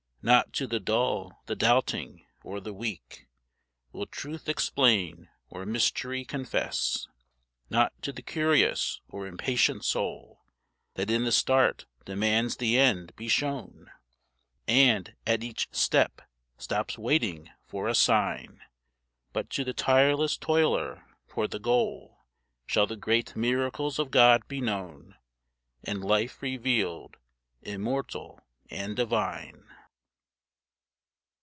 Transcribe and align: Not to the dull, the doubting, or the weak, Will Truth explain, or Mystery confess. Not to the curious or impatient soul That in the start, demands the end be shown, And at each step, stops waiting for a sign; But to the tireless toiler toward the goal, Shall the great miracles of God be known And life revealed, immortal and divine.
Not 0.23 0.53
to 0.53 0.67
the 0.67 0.79
dull, 0.79 1.41
the 1.47 1.55
doubting, 1.55 2.27
or 2.43 2.59
the 2.59 2.75
weak, 2.75 3.25
Will 3.91 4.05
Truth 4.05 4.47
explain, 4.47 5.29
or 5.49 5.65
Mystery 5.65 6.23
confess. 6.25 7.07
Not 7.71 7.99
to 8.03 8.11
the 8.13 8.21
curious 8.21 9.01
or 9.09 9.25
impatient 9.25 9.83
soul 9.83 10.43
That 10.93 11.09
in 11.09 11.23
the 11.23 11.31
start, 11.31 11.87
demands 12.05 12.57
the 12.57 12.77
end 12.77 13.15
be 13.15 13.27
shown, 13.29 13.89
And 14.67 15.15
at 15.25 15.43
each 15.43 15.69
step, 15.71 16.21
stops 16.55 16.99
waiting 16.99 17.49
for 17.65 17.87
a 17.87 17.95
sign; 17.95 18.61
But 19.33 19.49
to 19.49 19.63
the 19.63 19.73
tireless 19.73 20.37
toiler 20.37 21.03
toward 21.29 21.49
the 21.49 21.57
goal, 21.57 22.19
Shall 22.67 22.85
the 22.85 22.95
great 22.95 23.35
miracles 23.35 23.97
of 23.97 24.11
God 24.11 24.47
be 24.47 24.61
known 24.61 25.15
And 25.83 26.03
life 26.05 26.43
revealed, 26.43 27.17
immortal 27.63 28.39
and 28.69 28.95
divine. 28.95 29.63